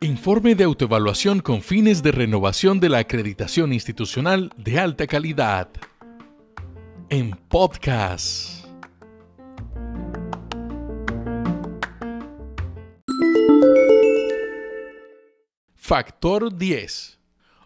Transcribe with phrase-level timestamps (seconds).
[0.00, 5.68] Informe de autoevaluación con fines de renovación de la acreditación institucional de alta calidad.
[7.08, 8.66] En podcast.
[15.76, 17.20] Factor 10.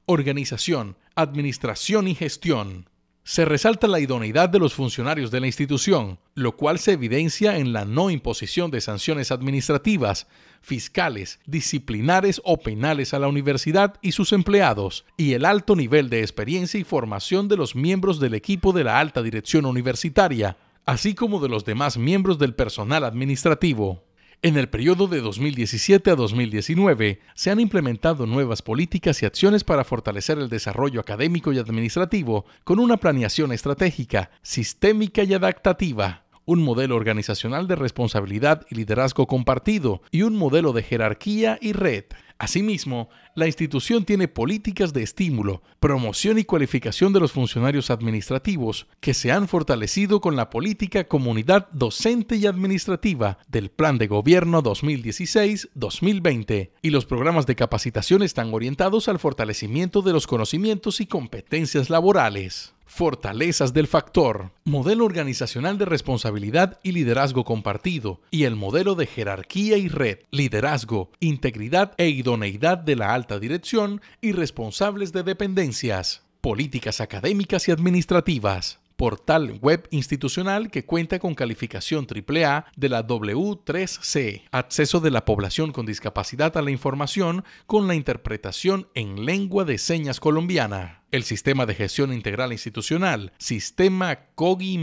[0.05, 2.88] Organización, administración y gestión
[3.29, 7.75] se resalta la idoneidad de los funcionarios de la institución, lo cual se evidencia en
[7.75, 10.29] la no imposición de sanciones administrativas,
[10.63, 16.21] fiscales, disciplinares o penales a la universidad y sus empleados, y el alto nivel de
[16.21, 21.39] experiencia y formación de los miembros del equipo de la alta dirección universitaria, así como
[21.39, 24.08] de los demás miembros del personal administrativo.
[24.41, 29.83] En el periodo de 2017 a 2019 se han implementado nuevas políticas y acciones para
[29.83, 36.97] fortalecer el desarrollo académico y administrativo con una planeación estratégica, sistémica y adaptativa un modelo
[36.97, 42.05] organizacional de responsabilidad y liderazgo compartido y un modelo de jerarquía y red.
[42.39, 49.13] Asimismo, la institución tiene políticas de estímulo, promoción y cualificación de los funcionarios administrativos que
[49.13, 56.71] se han fortalecido con la política comunidad docente y administrativa del Plan de Gobierno 2016-2020
[56.81, 62.73] y los programas de capacitación están orientados al fortalecimiento de los conocimientos y competencias laborales.
[62.89, 69.77] Fortalezas del factor, modelo organizacional de responsabilidad y liderazgo compartido, y el modelo de jerarquía
[69.77, 77.01] y red, liderazgo, integridad e idoneidad de la alta dirección y responsables de dependencias, políticas
[77.01, 84.99] académicas y administrativas portal web institucional que cuenta con calificación AAA de la W3C, acceso
[84.99, 90.19] de la población con discapacidad a la información con la interpretación en lengua de señas
[90.19, 94.81] colombiana, el sistema de gestión integral institucional, sistema COGI+.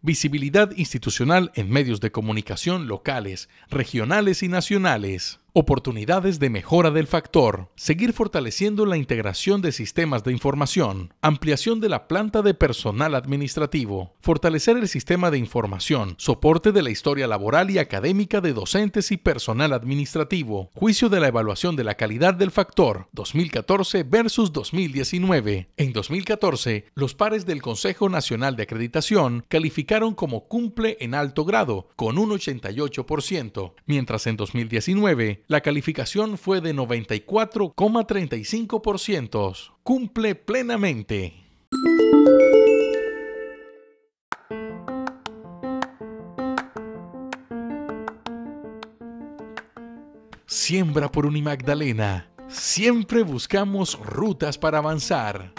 [0.00, 5.40] Visibilidad institucional en medios de comunicación locales, regionales y nacionales.
[5.58, 7.70] Oportunidades de mejora del factor.
[7.76, 11.14] Seguir fortaleciendo la integración de sistemas de información.
[11.22, 14.12] Ampliación de la planta de personal administrativo.
[14.20, 16.14] Fortalecer el sistema de información.
[16.18, 20.68] Soporte de la historia laboral y académica de docentes y personal administrativo.
[20.74, 25.70] Juicio de la evaluación de la calidad del factor 2014 versus 2019.
[25.78, 31.88] En 2014, los pares del Consejo Nacional de Acreditación calificaron como cumple en alto grado,
[31.96, 39.74] con un 88%, mientras en 2019 la calificación fue de 94,35%.
[39.82, 41.34] Cumple plenamente.
[50.46, 52.30] Siembra por Unimagdalena.
[52.48, 55.52] Siempre buscamos rutas para avanzar.